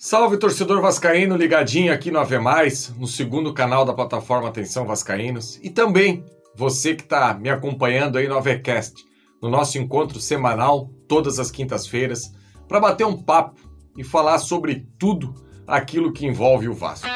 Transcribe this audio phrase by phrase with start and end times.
[0.00, 5.58] Salve torcedor vascaíno ligadinho aqui no Ave Mais, no segundo canal da plataforma Atenção Vascaínos
[5.60, 6.24] e também
[6.54, 9.04] você que está me acompanhando aí no Avecast,
[9.42, 12.32] no nosso encontro semanal todas as quintas-feiras
[12.68, 13.60] para bater um papo
[13.96, 15.34] e falar sobre tudo
[15.66, 17.08] aquilo que envolve o Vasco.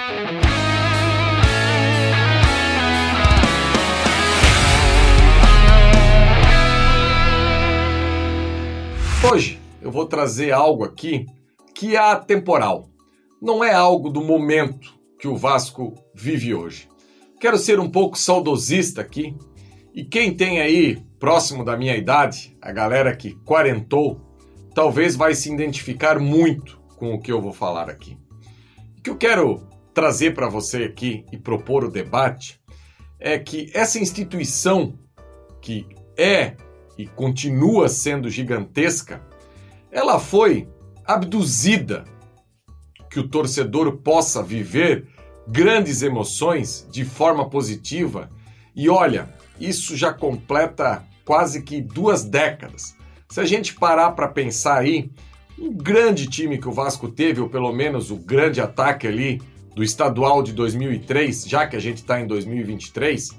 [9.32, 11.26] Hoje eu vou trazer algo aqui
[11.82, 12.88] que é atemporal.
[13.42, 16.88] Não é algo do momento que o Vasco vive hoje.
[17.40, 19.36] Quero ser um pouco saudosista aqui.
[19.92, 24.20] E quem tem aí, próximo da minha idade, a galera que quarentou,
[24.72, 28.16] talvez vai se identificar muito com o que eu vou falar aqui.
[28.98, 32.60] O que eu quero trazer para você aqui e propor o debate
[33.18, 34.96] é que essa instituição
[35.60, 35.84] que
[36.16, 36.54] é
[36.96, 39.20] e continua sendo gigantesca,
[39.90, 40.68] ela foi
[41.06, 42.04] abduzida,
[43.10, 45.06] que o torcedor possa viver
[45.46, 48.28] grandes emoções de forma positiva.
[48.74, 49.28] E olha,
[49.60, 52.96] isso já completa quase que duas décadas.
[53.28, 55.10] Se a gente parar para pensar aí,
[55.58, 59.40] um grande time que o Vasco teve, ou pelo menos o grande ataque ali
[59.74, 63.30] do estadual de 2003, já que a gente está em 2023,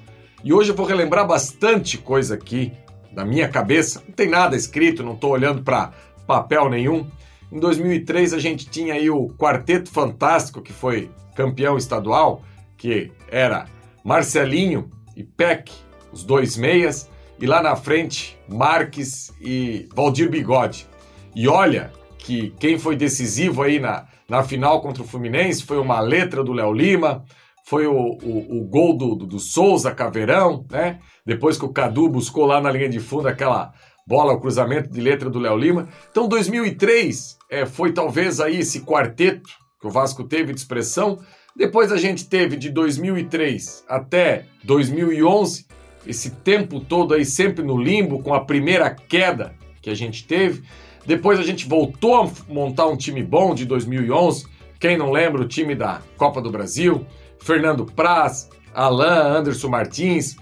[0.44, 2.74] e hoje eu vou relembrar bastante coisa aqui
[3.12, 4.04] da minha cabeça.
[4.06, 5.94] Não tem nada escrito, não estou olhando para
[6.28, 7.08] papel nenhum.
[7.54, 12.42] Em 2003 a gente tinha aí o Quarteto Fantástico, que foi campeão estadual,
[12.76, 13.68] que era
[14.04, 15.72] Marcelinho e Peck,
[16.12, 17.08] os dois meias,
[17.40, 20.88] e lá na frente Marques e Valdir Bigode.
[21.36, 26.00] E olha que quem foi decisivo aí na, na final contra o Fluminense foi uma
[26.00, 27.24] letra do Léo Lima,
[27.66, 30.98] foi o, o, o gol do, do, do Souza Caveirão, né?
[31.24, 33.74] Depois que o Cadu buscou lá na linha de fundo aquela
[34.06, 35.90] bola, o cruzamento de letra do Léo Lima.
[36.12, 41.20] Então 2003 é, foi talvez aí esse quarteto que o Vasco teve de expressão.
[41.56, 45.66] Depois a gente teve de 2003 até 2011
[46.06, 50.64] esse tempo todo aí sempre no limbo com a primeira queda que a gente teve.
[51.06, 54.46] Depois a gente voltou a montar um time bom de 2011.
[54.80, 57.06] Quem não lembra o time da Copa do Brasil,
[57.40, 60.36] Fernando Praz, Alain, Anderson Martins,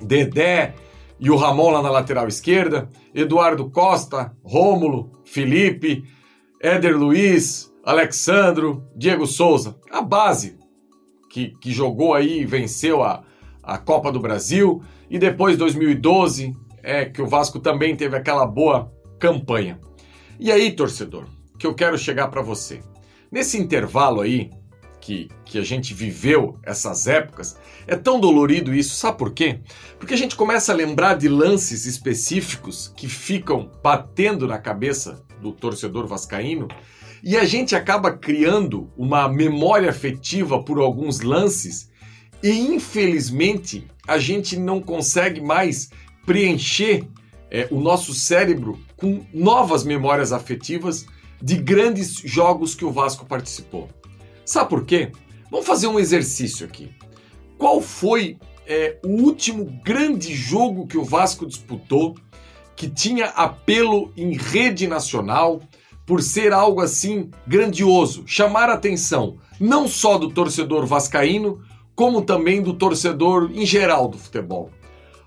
[0.00, 0.74] Dedé,
[1.18, 6.04] e o Ramon lá na lateral esquerda, Eduardo Costa, Rômulo, Felipe,
[6.60, 9.78] Éder Luiz, Alexandro, Diego Souza.
[9.90, 10.58] A base
[11.30, 13.22] que, que jogou aí e venceu a,
[13.62, 14.82] a Copa do Brasil.
[15.08, 19.78] E depois, 2012, é que o Vasco também teve aquela boa campanha.
[20.38, 21.24] E aí, torcedor,
[21.58, 22.80] que eu quero chegar para você.
[23.30, 24.50] Nesse intervalo aí,
[25.06, 27.56] que, que a gente viveu essas épocas,
[27.86, 29.60] é tão dolorido isso, sabe por quê?
[30.00, 35.52] Porque a gente começa a lembrar de lances específicos que ficam batendo na cabeça do
[35.52, 36.66] torcedor vascaíno
[37.22, 41.88] e a gente acaba criando uma memória afetiva por alguns lances
[42.42, 45.88] e infelizmente a gente não consegue mais
[46.26, 47.06] preencher
[47.48, 51.06] é, o nosso cérebro com novas memórias afetivas
[51.40, 53.88] de grandes jogos que o Vasco participou.
[54.46, 55.10] Sabe por quê?
[55.50, 56.88] Vamos fazer um exercício aqui.
[57.58, 62.16] Qual foi é, o último grande jogo que o Vasco disputou
[62.76, 65.60] que tinha apelo em rede nacional
[66.06, 71.60] por ser algo assim grandioso, chamar a atenção não só do torcedor vascaíno,
[71.94, 74.70] como também do torcedor em geral do futebol?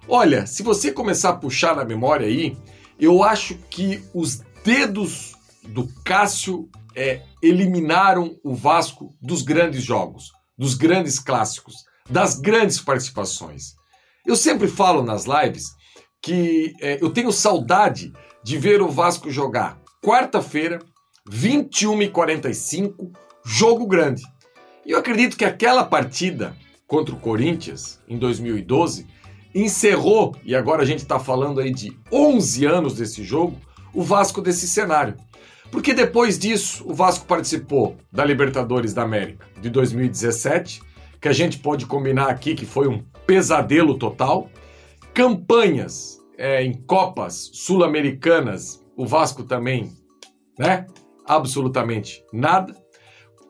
[0.07, 2.55] Olha, se você começar a puxar na memória aí,
[2.99, 5.33] eu acho que os dedos
[5.67, 11.75] do Cássio é, eliminaram o Vasco dos grandes jogos, dos grandes clássicos,
[12.09, 13.73] das grandes participações.
[14.27, 15.69] Eu sempre falo nas lives
[16.21, 18.11] que é, eu tenho saudade
[18.43, 20.79] de ver o Vasco jogar quarta-feira,
[21.31, 23.11] 21h45,
[23.45, 24.23] jogo grande.
[24.85, 26.53] E eu acredito que aquela partida
[26.85, 29.07] contra o Corinthians, em 2012,
[29.55, 33.57] encerrou, e agora a gente está falando aí de 11 anos desse jogo,
[33.93, 35.15] o Vasco desse cenário.
[35.71, 40.81] Porque depois disso, o Vasco participou da Libertadores da América de 2017,
[41.21, 44.49] que a gente pode combinar aqui que foi um pesadelo total.
[45.13, 49.91] Campanhas é, em Copas Sul-Americanas, o Vasco também,
[50.57, 50.87] né?
[51.25, 52.75] Absolutamente nada.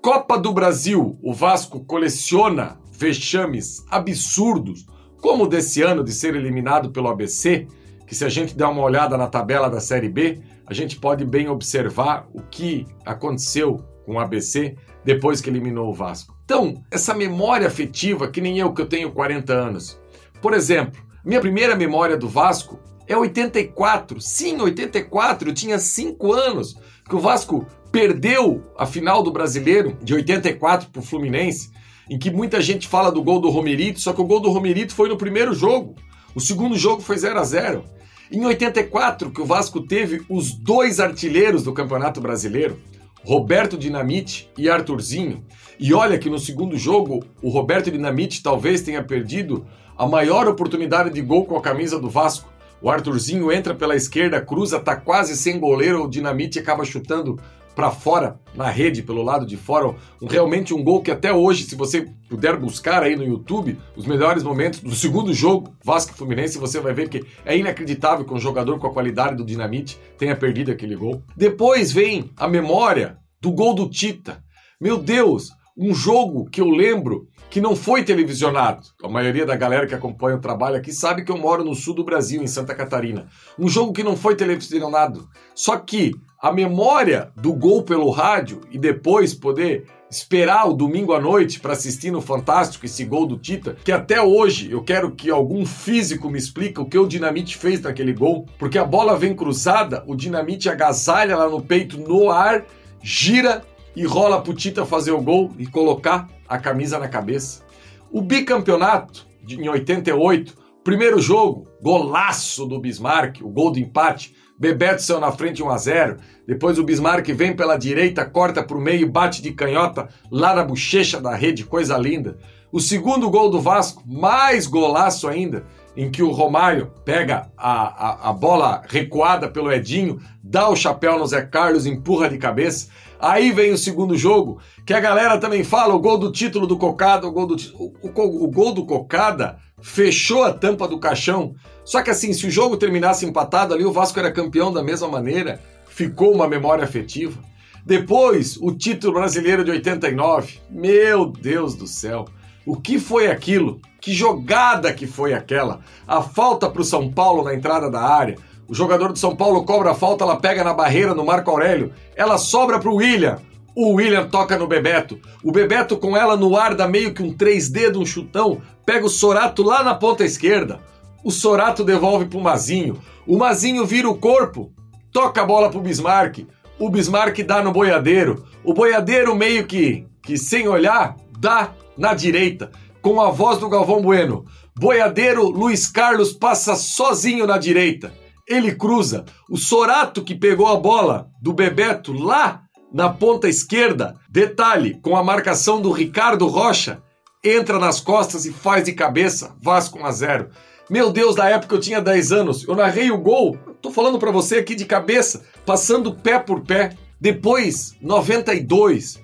[0.01, 4.85] Copa do Brasil, o Vasco coleciona vexames absurdos,
[5.21, 7.67] como o desse ano de ser eliminado pelo ABC,
[8.05, 11.25] que se a gente der uma olhada na tabela da Série B, a gente pode
[11.25, 16.37] bem observar o que aconteceu com o ABC depois que eliminou o Vasco.
[16.45, 19.99] Então, essa memória afetiva, que nem eu que eu tenho 40 anos.
[20.39, 24.21] Por exemplo, minha primeira memória do Vasco é 84.
[24.21, 26.75] Sim, 84, eu tinha 5 anos,
[27.07, 31.71] que o Vasco perdeu a final do Brasileiro de 84 para o Fluminense,
[32.07, 34.93] em que muita gente fala do gol do Romerito, só que o gol do Romerito
[34.93, 35.95] foi no primeiro jogo.
[36.35, 37.83] O segundo jogo foi 0 a 0
[38.31, 42.79] Em 84, que o Vasco teve os dois artilheiros do Campeonato Brasileiro,
[43.23, 45.43] Roberto Dinamite e Arthurzinho.
[45.79, 49.65] E olha que no segundo jogo, o Roberto Dinamite talvez tenha perdido
[49.97, 52.53] a maior oportunidade de gol com a camisa do Vasco.
[52.79, 57.39] O Arthurzinho entra pela esquerda, cruza, tá quase sem goleiro, o Dinamite acaba chutando
[57.79, 59.95] para fora, na rede, pelo lado de fora.
[60.21, 64.05] Um, realmente um gol que até hoje, se você puder buscar aí no YouTube, os
[64.05, 68.39] melhores momentos do segundo jogo, Vasco Fluminense, você vai ver que é inacreditável que um
[68.39, 71.23] jogador com a qualidade do Dinamite tenha perdido aquele gol.
[71.37, 74.43] Depois vem a memória do gol do Tita.
[74.81, 75.47] Meu Deus,
[75.77, 78.83] um jogo que eu lembro que não foi televisionado.
[79.01, 81.95] A maioria da galera que acompanha o trabalho aqui sabe que eu moro no sul
[81.95, 83.27] do Brasil, em Santa Catarina.
[83.57, 85.29] Um jogo que não foi televisionado.
[85.55, 86.11] Só que
[86.41, 91.73] a memória do gol pelo rádio e depois poder esperar o domingo à noite para
[91.73, 96.29] assistir no Fantástico esse gol do Tita, que até hoje eu quero que algum físico
[96.29, 100.15] me explique o que o Dinamite fez naquele gol, porque a bola vem cruzada, o
[100.15, 102.65] Dinamite agasalha lá no peito no ar,
[103.03, 103.61] gira
[103.93, 107.63] e rola pro Tita fazer o gol e colocar a camisa na cabeça.
[108.11, 110.55] O bicampeonato de, em 88,
[110.85, 114.33] primeiro jogo, golaço do Bismarck, o gol do empate.
[114.59, 116.17] Bebeto saiu na frente 1 a 0.
[116.45, 120.65] Depois o Bismarck vem pela direita, corta para o meio, bate de canhota lá na
[120.65, 122.37] bochecha da rede, coisa linda.
[122.69, 125.65] O segundo gol do Vasco, mais golaço ainda,
[125.95, 131.17] em que o Romário pega a, a, a bola recuada pelo Edinho, dá o chapéu
[131.17, 132.89] no Zé Carlos, empurra de cabeça.
[133.19, 136.77] Aí vem o segundo jogo, que a galera também fala, o gol do título do
[136.77, 141.53] Cocada, o gol do, o, o, o gol do Cocada fechou a tampa do caixão.
[141.83, 145.07] Só que assim, se o jogo terminasse empatado ali, o Vasco era campeão da mesma
[145.07, 147.37] maneira, ficou uma memória afetiva.
[147.85, 150.59] Depois, o título brasileiro de 89.
[150.69, 152.25] Meu Deus do céu.
[152.69, 153.81] O que foi aquilo?
[153.99, 155.79] Que jogada que foi aquela?
[156.07, 158.37] A falta para o São Paulo na entrada da área.
[158.67, 161.91] O jogador do São Paulo cobra a falta, ela pega na barreira no Marco Aurélio.
[162.15, 163.39] Ela sobra para o William.
[163.75, 165.19] O William toca no Bebeto.
[165.43, 168.61] O Bebeto com ela no ar dá meio que um 3D de um chutão.
[168.85, 170.79] Pega o Sorato lá na ponta esquerda.
[171.23, 172.99] O Sorato devolve pro Mazinho.
[173.25, 174.71] O Mazinho vira o corpo.
[175.11, 176.45] Toca a bola pro Bismarck.
[176.77, 178.45] O Bismarck dá no boiadeiro.
[178.63, 182.71] O boiadeiro meio que, que sem olhar, dá na direita.
[183.01, 184.45] Com a voz do Galvão Bueno.
[184.75, 188.11] Boiadeiro Luiz Carlos passa sozinho na direita
[188.49, 189.25] ele cruza.
[189.47, 195.23] O Sorato que pegou a bola do Bebeto lá na ponta esquerda, detalhe, com a
[195.23, 197.03] marcação do Ricardo Rocha,
[197.43, 200.49] entra nas costas e faz de cabeça, Vasco 1 a 0.
[200.89, 204.31] Meu Deus, na época eu tinha 10 anos, eu narrei o gol, tô falando para
[204.31, 206.97] você aqui de cabeça, passando pé por pé.
[207.21, 209.19] Depois, 92,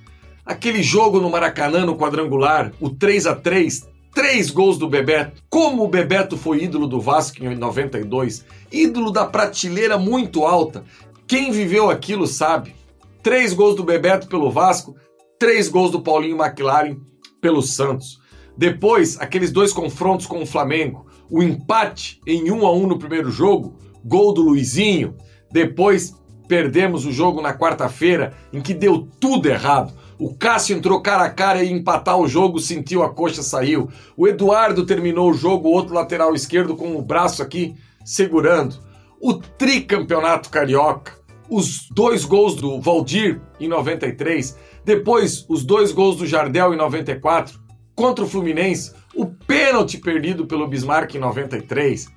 [0.45, 5.43] aquele jogo no Maracanã no quadrangular, o 3 a 3 Três gols do Bebeto.
[5.49, 10.85] Como o Bebeto foi ídolo do Vasco em 92, ídolo da prateleira muito alta.
[11.27, 12.73] Quem viveu aquilo sabe.
[13.21, 14.95] Três gols do Bebeto pelo Vasco,
[15.37, 16.95] três gols do Paulinho McLaren
[17.41, 18.17] pelo Santos.
[18.57, 23.29] Depois, aqueles dois confrontos com o Flamengo, o empate em 1 a 1 no primeiro
[23.29, 25.17] jogo, gol do Luizinho.
[25.51, 26.15] Depois,
[26.47, 29.93] perdemos o jogo na quarta-feira, em que deu tudo errado.
[30.17, 33.89] O Cássio entrou cara a cara e empatar o jogo, sentiu a coxa, saiu.
[34.15, 38.75] O Eduardo terminou o jogo, outro lateral esquerdo com o braço aqui segurando.
[39.19, 41.13] O tricampeonato carioca,
[41.49, 47.59] os dois gols do Valdir em 93, depois os dois gols do Jardel em 94,
[47.93, 52.07] contra o Fluminense, o pênalti perdido pelo Bismarck em 93.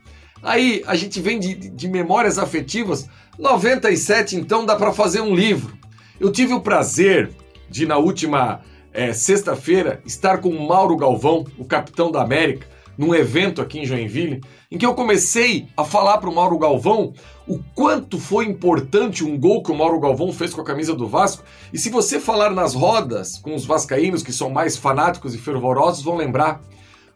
[0.42, 3.08] Aí a gente vem de, de memórias afetivas.
[3.38, 5.76] 97, então, dá para fazer um livro.
[6.20, 7.30] Eu tive o prazer
[7.68, 8.60] de, na última
[8.92, 12.66] é, sexta-feira, estar com Mauro Galvão, o capitão da América,
[12.98, 17.12] num evento aqui em Joinville, em que eu comecei a falar para o Mauro Galvão
[17.46, 21.06] o quanto foi importante um gol que o Mauro Galvão fez com a camisa do
[21.06, 21.44] Vasco.
[21.72, 26.02] E se você falar nas rodas com os vascaínos que são mais fanáticos e fervorosos,
[26.02, 26.60] vão lembrar.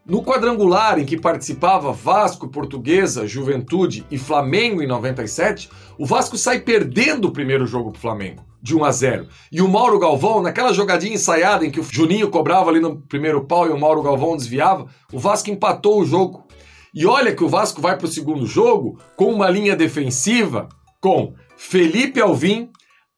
[0.05, 6.61] No quadrangular em que participava Vasco, Portuguesa, Juventude e Flamengo em 97, o Vasco sai
[6.61, 9.27] perdendo o primeiro jogo para o Flamengo de 1 a 0.
[9.51, 13.45] E o Mauro Galvão, naquela jogadinha ensaiada em que o Juninho cobrava ali no primeiro
[13.45, 16.47] pau e o Mauro Galvão desviava, o Vasco empatou o jogo.
[16.95, 20.69] E olha que o Vasco vai para o segundo jogo com uma linha defensiva
[21.01, 22.69] com Felipe Alvim,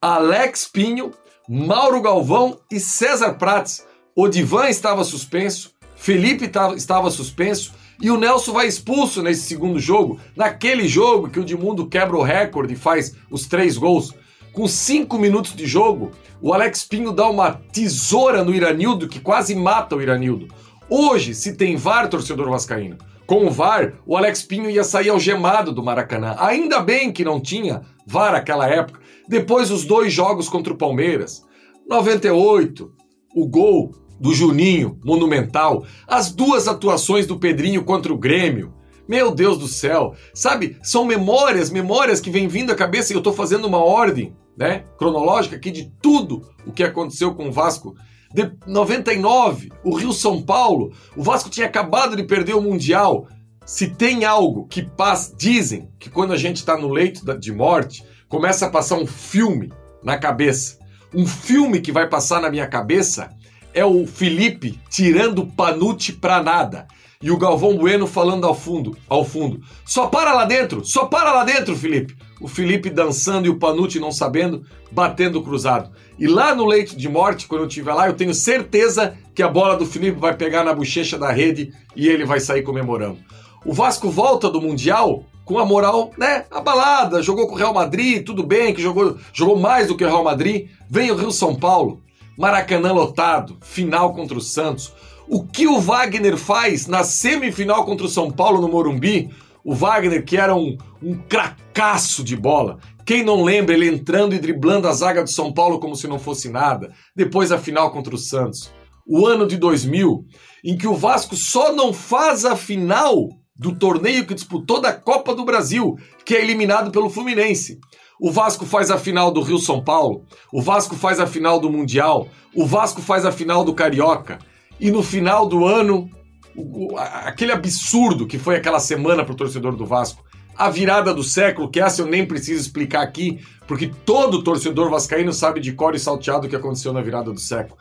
[0.01, 1.11] Alex Pinho,
[1.47, 3.85] Mauro Galvão e César Prates.
[4.15, 10.19] O Divan estava suspenso, Felipe estava suspenso e o Nelson vai expulso nesse segundo jogo,
[10.35, 14.13] naquele jogo que o Edmundo quebra o recorde e faz os três gols.
[14.55, 19.53] Com cinco minutos de jogo, o Alex Pinho dá uma tesoura no Iranildo que quase
[19.53, 20.47] mata o Iranildo.
[20.89, 22.97] Hoje, se tem VAR, torcedor vascaíno,
[23.27, 26.35] com o VAR, o Alex Pinho ia sair algemado do Maracanã.
[26.39, 29.01] Ainda bem que não tinha VAR naquela época.
[29.27, 31.43] Depois os dois jogos contra o Palmeiras.
[31.89, 32.93] 98,
[33.35, 35.85] o gol do Juninho, monumental.
[36.07, 38.73] As duas atuações do Pedrinho contra o Grêmio.
[39.05, 40.15] Meu Deus do céu.
[40.33, 44.33] Sabe, são memórias, memórias que vêm vindo à cabeça e eu estou fazendo uma ordem,
[44.57, 47.95] né, cronológica aqui de tudo o que aconteceu com o Vasco.
[48.33, 53.27] De 99, o Rio São Paulo, o Vasco tinha acabado de perder o Mundial.
[53.65, 58.05] Se tem algo que passa, dizem que quando a gente está no leito de morte,
[58.27, 59.71] começa a passar um filme
[60.03, 60.77] na cabeça.
[61.13, 63.29] Um filme que vai passar na minha cabeça
[63.73, 66.87] é o Felipe tirando o Panucci pra nada.
[67.21, 69.61] E o Galvão Bueno falando ao fundo, ao fundo.
[69.85, 72.15] Só para lá dentro, só para lá dentro, Felipe.
[72.45, 75.89] O Felipe dançando e o Panucci não sabendo, batendo cruzado.
[76.19, 79.47] E lá no leito de morte, quando eu estiver lá, eu tenho certeza que a
[79.47, 83.17] bola do Felipe vai pegar na bochecha da rede e ele vai sair comemorando.
[83.65, 88.23] O Vasco volta do Mundial com a moral, né, abalada, jogou com o Real Madrid,
[88.23, 90.67] tudo bem, que jogou, jogou mais do que o Real Madrid.
[90.87, 92.03] Vem o Rio São Paulo,
[92.37, 94.93] Maracanã lotado, final contra o Santos.
[95.27, 99.31] O que o Wagner faz na semifinal contra o São Paulo no Morumbi?
[99.65, 102.77] O Wagner, que era um, um cracaço de bola.
[103.03, 106.19] Quem não lembra ele entrando e driblando a zaga do São Paulo como se não
[106.19, 106.93] fosse nada.
[107.15, 108.71] Depois a final contra o Santos.
[109.07, 110.23] O ano de 2000,
[110.63, 115.33] em que o Vasco só não faz a final do torneio que disputou da Copa
[115.33, 117.79] do Brasil, que é eliminado pelo Fluminense.
[118.19, 121.71] O Vasco faz a final do Rio São Paulo, o Vasco faz a final do
[121.71, 124.37] Mundial, o Vasco faz a final do Carioca.
[124.79, 126.09] E no final do ano,
[126.55, 130.23] o, aquele absurdo que foi aquela semana para o torcedor do Vasco,
[130.57, 135.33] a virada do século, que essa eu nem preciso explicar aqui, porque todo torcedor vascaíno
[135.33, 137.77] sabe de cor e salteado o que aconteceu na virada do século.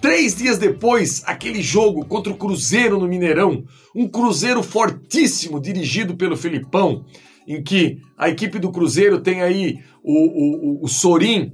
[0.00, 3.64] Três dias depois, aquele jogo contra o Cruzeiro no Mineirão,
[3.94, 7.04] um Cruzeiro fortíssimo dirigido pelo Filipão,
[7.46, 11.52] em que a equipe do Cruzeiro tem aí o, o, o Sorin,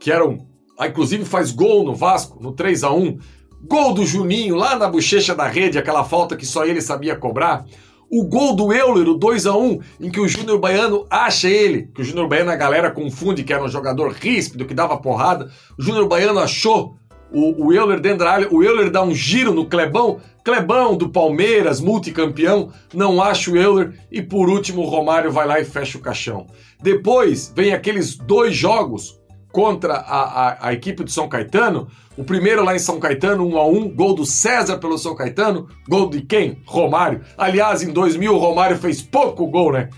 [0.00, 0.38] que era um,
[0.80, 3.18] inclusive faz gol no Vasco, no 3 a 1
[3.64, 7.64] Gol do Juninho lá na bochecha da rede, aquela falta que só ele sabia cobrar.
[8.10, 11.88] O gol do Euler, o 2 a 1 em que o Júnior Baiano acha ele,
[11.94, 15.50] que o Júnior Baiano a galera confunde que era um jogador ríspido, que dava porrada.
[15.78, 16.96] O Júnior Baiano achou
[17.32, 21.08] o, o Euler dentro da área, o Euler dá um giro no Clebão, Clebão do
[21.08, 25.96] Palmeiras, multicampeão, não acha o Euler e por último o Romário vai lá e fecha
[25.96, 26.46] o caixão.
[26.82, 29.21] Depois vem aqueles dois jogos
[29.52, 31.86] contra a, a, a, equipe do São Caetano.
[32.16, 35.68] O primeiro lá em São Caetano, 1 a 1 gol do César pelo São Caetano.
[35.88, 36.62] Gol de quem?
[36.64, 37.20] Romário.
[37.36, 39.90] Aliás, em 2000 o Romário fez pouco gol, né?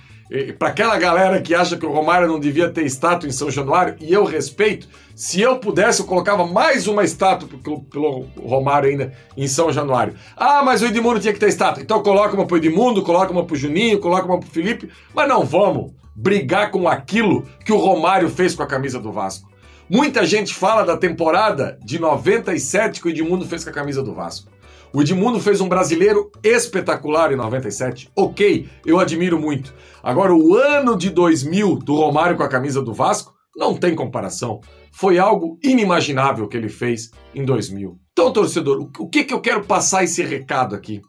[0.59, 3.95] Para aquela galera que acha que o Romário não devia ter estátua em São Januário,
[4.01, 9.13] e eu respeito, se eu pudesse, eu colocava mais uma estátua pelo, pelo Romário ainda
[9.37, 10.15] em São Januário.
[10.37, 11.83] Ah, mas o Edmundo tinha que ter estátua.
[11.83, 15.45] Então coloca uma pro Edmundo, coloca uma pro Juninho, coloca uma pro Felipe, mas não
[15.45, 19.49] vamos brigar com aquilo que o Romário fez com a camisa do Vasco.
[19.89, 24.15] Muita gente fala da temporada de 97 que o Edmundo fez com a camisa do
[24.15, 24.51] Vasco.
[24.95, 28.09] O Edmundo fez um brasileiro espetacular em 97.
[28.17, 29.75] Ok, eu admiro muito.
[30.03, 34.61] Agora, o ano de 2000 do Romário com a camisa do Vasco não tem comparação.
[34.93, 37.99] Foi algo inimaginável que ele fez em 2000.
[38.13, 41.03] Então, torcedor, o que, que eu quero passar esse recado aqui?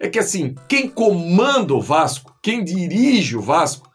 [0.00, 3.87] É que assim, quem comanda o Vasco, quem dirige o Vasco,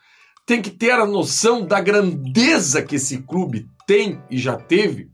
[0.45, 5.09] tem que ter a noção da grandeza que esse clube tem e já teve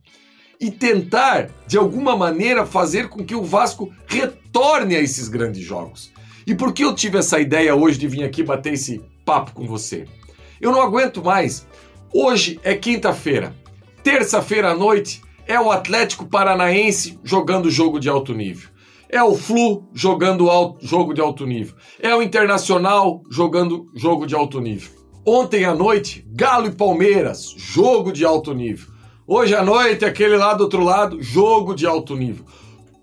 [0.59, 6.11] e tentar, de alguma maneira, fazer com que o Vasco retorne a esses grandes jogos.
[6.45, 9.65] E por que eu tive essa ideia hoje de vir aqui bater esse papo com
[9.65, 10.05] você?
[10.59, 11.65] Eu não aguento mais.
[12.13, 13.55] Hoje é quinta-feira.
[14.03, 18.69] Terça-feira à noite é o Atlético Paranaense jogando jogo de alto nível.
[19.07, 21.75] É o Flu jogando alto, jogo de alto nível.
[21.99, 24.98] É o Internacional jogando jogo de alto nível.
[25.25, 28.87] Ontem à noite, Galo e Palmeiras, jogo de alto nível.
[29.27, 32.45] Hoje à noite, aquele lá do outro lado, jogo de alto nível.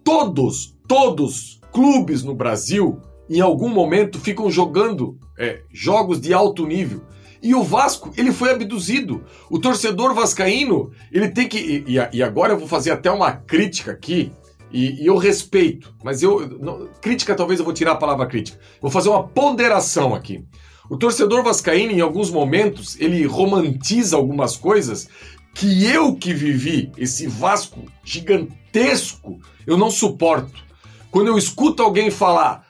[0.02, 7.02] Todos, todos clubes no Brasil, em algum momento, ficam jogando é, jogos de alto nível.
[7.42, 9.22] E o Vasco, ele foi abduzido.
[9.50, 11.58] O torcedor vascaíno, ele tem que.
[11.86, 14.32] E, e agora eu vou fazer até uma crítica aqui,
[14.72, 16.48] e, e eu respeito, mas eu.
[16.58, 18.58] Não, crítica, talvez eu vou tirar a palavra crítica.
[18.80, 20.44] Vou fazer uma ponderação aqui.
[20.88, 25.08] O torcedor vascaíno, em alguns momentos, ele romantiza algumas coisas
[25.54, 30.64] que eu que vivi esse Vasco gigantesco, eu não suporto.
[31.10, 32.66] Quando eu escuto alguém falar,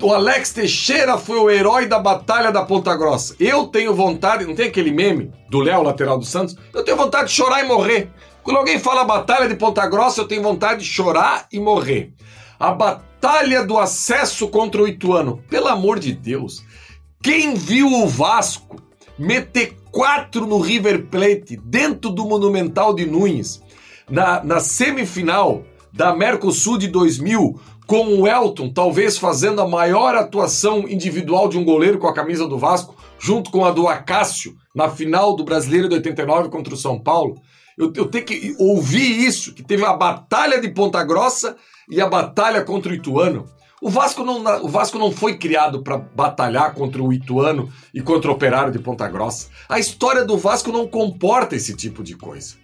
[0.00, 3.36] O Alex Teixeira foi o herói da Batalha da Ponta Grossa.
[3.38, 6.56] Eu tenho vontade, não tem aquele meme do Léo, lateral do Santos?
[6.74, 8.10] Eu tenho vontade de chorar e morrer.
[8.42, 12.12] Quando alguém fala Batalha de Ponta Grossa, eu tenho vontade de chorar e morrer.
[12.58, 15.40] A Batalha do Acesso contra o Ituano.
[15.48, 16.64] Pelo amor de Deus.
[17.22, 18.82] Quem viu o Vasco
[19.16, 23.62] meter quatro no River Plate dentro do Monumental de Nunes
[24.10, 25.62] na, na semifinal
[25.92, 31.64] da Mercosul de 2000 com o Elton talvez fazendo a maior atuação individual de um
[31.64, 35.88] goleiro com a camisa do Vasco, junto com a do Acácio, na final do Brasileiro
[35.88, 37.40] de 89 contra o São Paulo.
[37.78, 41.56] Eu, eu tenho que ouvir isso, que teve a batalha de Ponta Grossa
[41.88, 43.46] e a batalha contra o Ituano.
[43.82, 48.30] O Vasco não, o Vasco não foi criado para batalhar contra o Ituano e contra
[48.30, 49.48] o Operário de Ponta Grossa.
[49.68, 52.54] A história do Vasco não comporta esse tipo de coisa.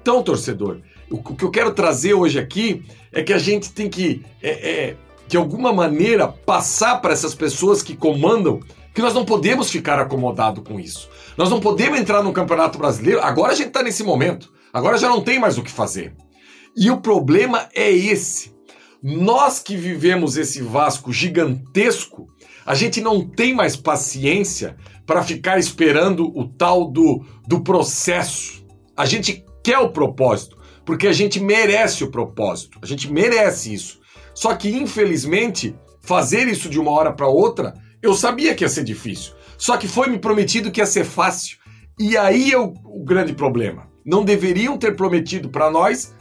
[0.00, 4.24] Então, torcedor, o que eu quero trazer hoje aqui é que a gente tem que,
[4.40, 4.96] é, é,
[5.26, 8.60] de alguma maneira, passar para essas pessoas que comandam
[8.94, 11.10] que nós não podemos ficar acomodado com isso.
[11.36, 13.20] Nós não podemos entrar no Campeonato Brasileiro.
[13.22, 14.52] Agora a gente está nesse momento.
[14.72, 16.14] Agora já não tem mais o que fazer.
[16.76, 18.59] E o problema é esse.
[19.02, 22.26] Nós que vivemos esse Vasco gigantesco,
[22.66, 24.76] a gente não tem mais paciência
[25.06, 28.64] para ficar esperando o tal do, do processo.
[28.96, 34.00] A gente quer o propósito porque a gente merece o propósito, a gente merece isso.
[34.34, 38.84] Só que, infelizmente, fazer isso de uma hora para outra, eu sabia que ia ser
[38.84, 39.32] difícil.
[39.56, 41.58] Só que foi me prometido que ia ser fácil.
[41.98, 43.88] E aí é o, o grande problema.
[44.04, 46.14] Não deveriam ter prometido para nós,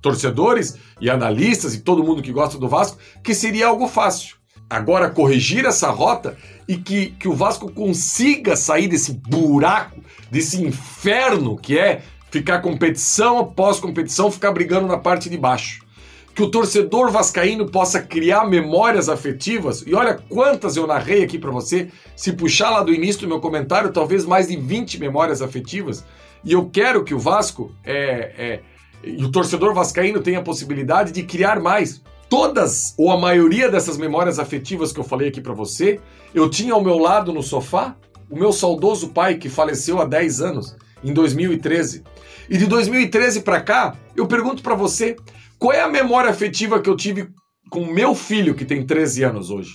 [0.00, 4.36] torcedores e analistas e todo mundo que gosta do Vasco, que seria algo fácil.
[4.68, 6.36] Agora, corrigir essa rota
[6.68, 13.40] e que, que o Vasco consiga sair desse buraco, desse inferno que é ficar competição
[13.40, 15.84] após competição, ficar brigando na parte de baixo.
[16.32, 21.50] Que o torcedor vascaíno possa criar memórias afetivas, e olha quantas eu narrei aqui para
[21.50, 26.04] você, se puxar lá do início do meu comentário, talvez mais de 20 memórias afetivas,
[26.44, 28.60] e eu quero que o Vasco é, é,
[29.02, 32.02] e o torcedor vascaíno tenha a possibilidade de criar mais.
[32.28, 35.98] Todas ou a maioria dessas memórias afetivas que eu falei aqui para você,
[36.34, 37.96] eu tinha ao meu lado no sofá
[38.30, 42.04] o meu saudoso pai que faleceu há 10 anos, em 2013.
[42.48, 45.16] E de 2013 para cá, eu pergunto para você,
[45.58, 47.28] qual é a memória afetiva que eu tive
[47.68, 49.72] com meu filho que tem 13 anos hoje?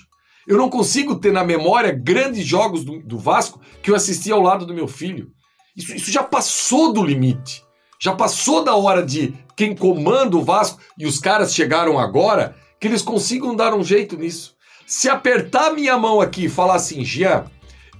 [0.48, 4.42] Eu não consigo ter na memória grandes jogos do, do Vasco que eu assisti ao
[4.42, 5.28] lado do meu filho.
[5.76, 7.65] Isso, isso já passou do limite.
[8.00, 12.88] Já passou da hora de quem comanda o Vasco e os caras chegaram agora que
[12.88, 14.56] eles consigam dar um jeito nisso.
[14.86, 17.46] Se apertar minha mão aqui e falar assim, Jean,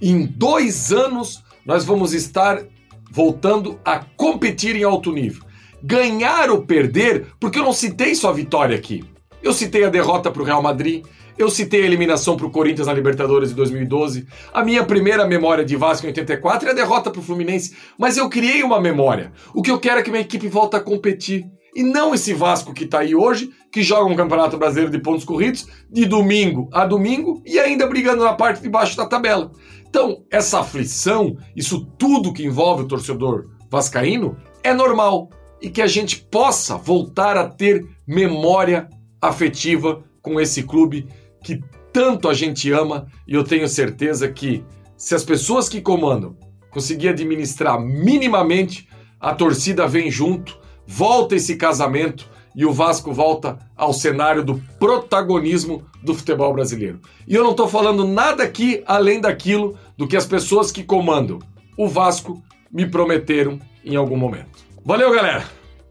[0.00, 2.62] em dois anos nós vamos estar
[3.10, 5.44] voltando a competir em alto nível.
[5.82, 9.04] Ganhar ou perder, porque eu não citei só a vitória aqui.
[9.46, 11.04] Eu citei a derrota para o Real Madrid,
[11.38, 14.26] eu citei a eliminação para o Corinthians na Libertadores de 2012.
[14.52, 17.76] A minha primeira memória de Vasco em 84 é a derrota para o Fluminense.
[17.96, 19.32] Mas eu criei uma memória.
[19.54, 21.46] O que eu quero é que minha equipe volte a competir.
[21.76, 25.24] E não esse Vasco que está aí hoje, que joga um Campeonato Brasileiro de pontos
[25.24, 29.52] corridos, de domingo a domingo e ainda brigando na parte de baixo da tabela.
[29.88, 35.30] Então, essa aflição, isso tudo que envolve o torcedor vascaíno, é normal
[35.62, 38.88] e que a gente possa voltar a ter memória
[39.28, 41.08] afetiva com esse clube
[41.42, 41.60] que
[41.92, 44.64] tanto a gente ama e eu tenho certeza que
[44.96, 46.36] se as pessoas que comandam
[46.70, 48.88] conseguir administrar minimamente,
[49.20, 55.84] a torcida vem junto, volta esse casamento e o Vasco volta ao cenário do protagonismo
[56.02, 57.00] do futebol brasileiro.
[57.28, 61.38] E eu não estou falando nada aqui além daquilo do que as pessoas que comandam
[61.76, 64.64] o Vasco me prometeram em algum momento.
[64.84, 65.44] Valeu, galera!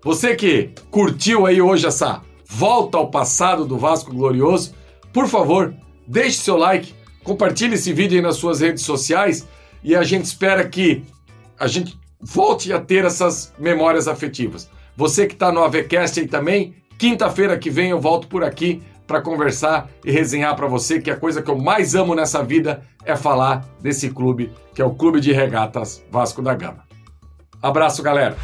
[0.04, 4.74] Você que curtiu aí hoje essa volta ao passado do Vasco Glorioso,
[5.12, 5.74] por favor,
[6.08, 9.48] deixe seu like, compartilhe esse vídeo aí nas suas redes sociais
[9.84, 11.04] e a gente espera que
[11.60, 14.70] a gente volte a ter essas memórias afetivas.
[14.96, 19.22] Você que está no AVCast aí também, quinta-feira que vem eu volto por aqui para
[19.22, 23.16] conversar e resenhar para você que a coisa que eu mais amo nessa vida é
[23.16, 26.84] falar desse clube, que é o Clube de Regatas Vasco da Gama.
[27.62, 28.36] Abraço, galera!